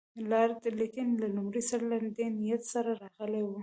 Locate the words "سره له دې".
1.69-2.27